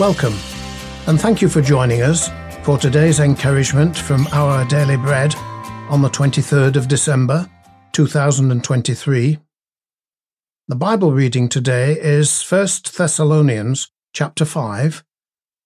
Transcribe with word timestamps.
Welcome, 0.00 0.32
and 1.08 1.20
thank 1.20 1.42
you 1.42 1.50
for 1.50 1.60
joining 1.60 2.00
us 2.00 2.30
for 2.62 2.78
today's 2.78 3.20
encouragement 3.20 3.94
from 3.94 4.26
our 4.32 4.64
Daily 4.64 4.96
Bread 4.96 5.34
on 5.90 6.00
the 6.00 6.08
23rd 6.08 6.76
of 6.76 6.88
December 6.88 7.46
2023. 7.92 9.38
The 10.68 10.74
Bible 10.74 11.12
reading 11.12 11.50
today 11.50 11.98
is 12.00 12.42
1 12.42 12.66
Thessalonians 12.96 13.92
chapter 14.14 14.46
5 14.46 15.04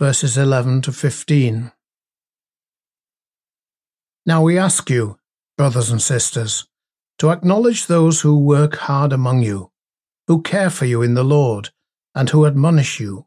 verses 0.01 0.37
11 0.37 0.83
to 0.83 0.91
15. 0.91 1.71
Now 4.27 4.43
we 4.43 4.59
ask 4.59 4.91
you, 4.91 5.17
brothers 5.57 5.93
and 5.93 6.03
sisters, 6.03 6.67
to 7.21 7.31
acknowledge 7.31 7.87
those 7.87 8.23
who 8.23 8.37
work 8.37 8.75
hard 8.79 9.13
among 9.13 9.43
you, 9.43 9.71
who 10.27 10.43
care 10.43 10.71
for 10.71 10.87
you 10.87 11.03
in 11.03 11.15
the 11.15 11.23
Lord, 11.23 11.71
and 12.17 12.31
who 12.31 12.47
admonish 12.47 12.99
you 12.99 13.27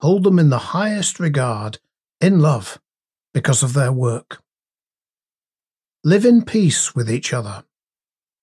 hold 0.00 0.24
them 0.24 0.38
in 0.38 0.50
the 0.50 0.58
highest 0.58 1.18
regard, 1.18 1.78
in 2.20 2.40
love, 2.40 2.78
because 3.32 3.62
of 3.62 3.72
their 3.72 3.92
work. 3.92 4.42
Live 6.04 6.24
in 6.24 6.44
peace 6.44 6.94
with 6.94 7.10
each 7.10 7.32
other. 7.32 7.64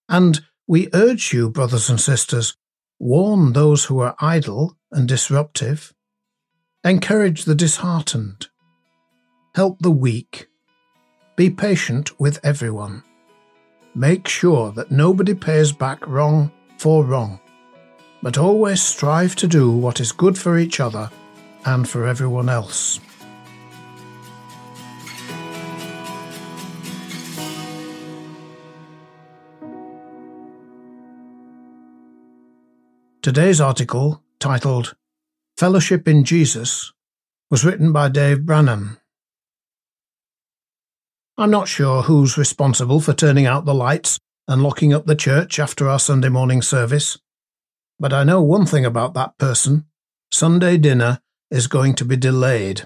And 0.10 0.42
we 0.68 0.90
urge 0.94 1.34
you, 1.34 1.50
brothers 1.50 1.90
and 1.90 2.00
sisters, 2.00 2.56
warn 3.00 3.54
those 3.54 3.86
who 3.86 4.00
are 4.00 4.16
idle 4.20 4.78
and 4.92 5.08
disruptive, 5.08 5.94
encourage 6.84 7.46
the 7.46 7.56
disheartened, 7.56 8.48
help 9.56 9.80
the 9.80 9.92
weak, 9.92 10.48
be 11.36 11.50
patient 11.50 12.20
with 12.20 12.40
everyone. 12.44 13.04
Make 13.96 14.28
sure 14.28 14.72
that 14.72 14.92
nobody 14.92 15.34
pays 15.34 15.72
back 15.72 16.06
wrong 16.08 16.52
for 16.78 17.06
wrong, 17.06 17.40
but 18.22 18.38
always 18.38 18.82
strive 18.82 19.36
to 19.38 19.48
do 19.48 19.72
what 19.72 20.00
is 20.00 20.12
good 20.12 20.38
for 20.38 20.58
each 20.58 20.80
other 20.80 21.10
and 21.66 21.88
for 21.88 22.06
everyone 22.06 22.50
else. 22.50 23.00
Today's 33.22 33.62
article, 33.62 34.22
titled 34.40 34.96
Fellowship 35.58 36.10
in 36.10 36.26
Jesus, 36.26 36.92
was 37.50 37.64
written 37.64 37.94
by 37.94 38.10
Dave 38.10 38.40
Branon. 38.40 38.98
I'm 41.38 41.50
not 41.50 41.70
sure 41.70 42.02
who's 42.02 42.38
responsible 42.38 43.00
for 43.00 43.14
turning 43.14 43.46
out 43.46 43.64
the 43.64 43.74
lights 43.74 44.20
and 44.48 44.62
locking 44.62 44.94
up 44.94 45.06
the 45.06 45.16
church 45.16 45.58
after 45.58 45.88
our 45.88 46.00
Sunday 46.00 46.28
morning 46.28 46.62
service, 46.62 47.18
but 47.98 48.12
I 48.12 48.26
know 48.26 48.42
one 48.42 48.66
thing 48.66 48.86
about 48.86 49.14
that 49.14 49.38
person 49.38 49.86
Sunday 50.30 50.78
dinner 50.78 51.22
is 51.54 51.68
going 51.68 51.94
to 51.94 52.04
be 52.04 52.18
delayed. 52.18 52.82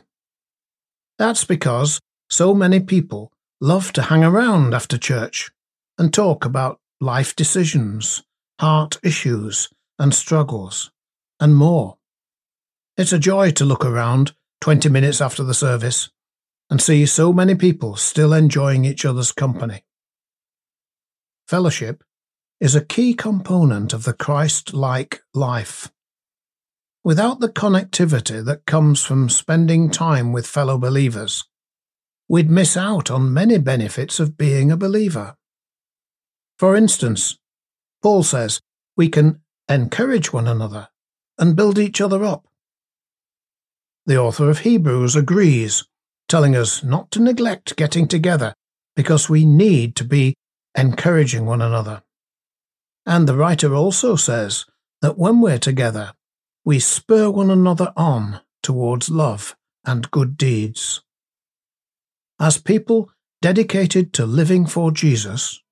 That's 1.17 1.45
because 1.45 2.01
so 2.29 2.53
many 2.53 2.81
people 2.81 3.31
love 3.61 3.93
to 3.93 4.03
hang 4.03 4.25
around 4.25 4.73
after 4.73 4.97
church 4.97 5.49
and 5.97 6.13
talk 6.13 6.43
about 6.43 6.81
life 6.99 7.33
decisions, 7.33 8.23
heart 8.59 8.99
issues, 9.01 9.69
and 9.97 10.13
struggles, 10.13 10.91
and 11.39 11.55
more. 11.55 11.97
It's 12.97 13.13
a 13.13 13.19
joy 13.19 13.51
to 13.51 13.63
look 13.63 13.85
around 13.85 14.33
20 14.59 14.89
minutes 14.89 15.21
after 15.21 15.43
the 15.43 15.53
service 15.53 16.09
and 16.69 16.81
see 16.81 17.05
so 17.05 17.31
many 17.31 17.55
people 17.55 17.95
still 17.95 18.33
enjoying 18.33 18.83
each 18.83 19.05
other's 19.05 19.31
company. 19.31 19.85
Fellowship 21.47 22.03
is 22.59 22.75
a 22.75 22.83
key 22.83 23.13
component 23.13 23.93
of 23.93 24.03
the 24.03 24.13
Christ 24.13 24.73
like 24.73 25.21
life. 25.33 25.89
Without 27.07 27.39
the 27.39 27.47
connectivity 27.47 28.43
that 28.43 28.65
comes 28.65 29.01
from 29.01 29.29
spending 29.29 29.89
time 29.89 30.33
with 30.33 30.45
fellow 30.45 30.77
believers, 30.77 31.45
we'd 32.27 32.49
miss 32.49 32.75
out 32.75 33.09
on 33.09 33.33
many 33.33 33.57
benefits 33.57 34.19
of 34.19 34.37
being 34.37 34.69
a 34.69 34.75
believer. 34.75 35.37
For 36.59 36.75
instance, 36.75 37.37
Paul 38.03 38.23
says 38.23 38.59
we 38.97 39.07
can 39.07 39.39
encourage 39.69 40.33
one 40.33 40.49
another 40.49 40.89
and 41.37 41.55
build 41.55 41.79
each 41.79 42.01
other 42.01 42.25
up. 42.25 42.45
The 44.05 44.19
author 44.19 44.49
of 44.49 44.59
Hebrews 44.59 45.15
agrees, 45.15 45.85
telling 46.27 46.57
us 46.57 46.83
not 46.83 47.09
to 47.11 47.21
neglect 47.21 47.77
getting 47.77 48.09
together 48.09 48.53
because 48.97 49.29
we 49.29 49.45
need 49.45 49.95
to 49.95 50.03
be 50.03 50.35
encouraging 50.77 51.45
one 51.45 51.61
another. 51.61 52.03
And 53.05 53.29
the 53.29 53.37
writer 53.37 53.73
also 53.73 54.17
says 54.17 54.65
that 55.01 55.17
when 55.17 55.39
we're 55.39 55.57
together, 55.57 56.11
we 56.67 56.79
spur 56.79 57.29
one 57.29 57.49
another 57.49 57.93
on 57.95 58.41
towards 58.61 59.09
love 59.09 59.55
and 59.85 60.11
good 60.11 60.35
deeds. 60.35 61.01
As 62.41 62.57
people 62.57 63.09
dedicated 63.41 64.11
to 64.11 64.25
living 64.25 64.65
for 64.65 64.91
Jesus, 64.91 65.63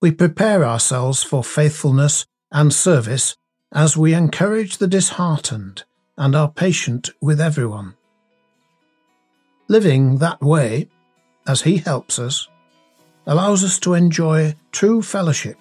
we 0.00 0.12
prepare 0.12 0.64
ourselves 0.64 1.24
for 1.24 1.42
faithfulness 1.42 2.26
and 2.52 2.72
service 2.72 3.36
as 3.72 3.96
we 3.96 4.14
encourage 4.14 4.76
the 4.76 4.86
disheartened 4.86 5.82
and 6.16 6.36
are 6.36 6.52
patient 6.52 7.10
with 7.20 7.40
everyone. 7.40 7.94
Living 9.66 10.18
that 10.18 10.40
way, 10.40 10.88
as 11.44 11.62
He 11.62 11.78
helps 11.78 12.20
us, 12.20 12.46
allows 13.26 13.64
us 13.64 13.80
to 13.80 13.94
enjoy 13.94 14.54
true 14.70 15.02
fellowship 15.02 15.58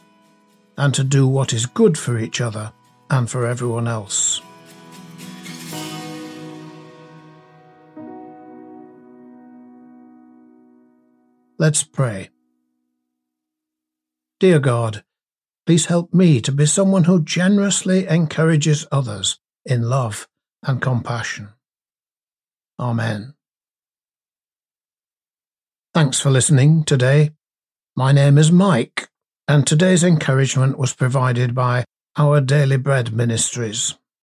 and 0.78 0.94
to 0.94 1.04
do 1.04 1.28
what 1.28 1.54
is 1.54 1.66
good 1.66 1.98
for 1.98 2.20
each 2.20 2.40
other 2.40 2.72
and 3.10 3.28
for 3.28 3.48
everyone 3.48 3.88
else. 3.88 4.44
Let's 11.60 11.84
pray. 11.84 12.30
Dear 14.40 14.60
God, 14.60 15.04
please 15.66 15.88
help 15.88 16.14
me 16.14 16.40
to 16.40 16.54
be 16.54 16.66
someone 16.66 17.04
who 17.04 17.22
generously 17.22 18.08
encourages 18.08 18.88
others 18.94 19.40
in 19.66 19.90
love 19.90 20.30
and 20.64 20.82
compassion. 20.82 21.50
Amen. 22.80 23.34
Thanks 25.94 26.22
for 26.22 26.30
listening 26.30 26.86
today. 26.86 27.32
My 27.94 28.14
name 28.14 28.38
is 28.38 28.54
Mike, 28.54 29.10
and 29.46 29.68
today's 29.68 30.06
encouragement 30.06 30.80
was 30.80 30.94
provided 30.94 31.54
by 31.54 31.84
Our 32.16 32.40
Daily 32.40 32.78
Bread 32.78 33.12
Ministries. 33.12 33.99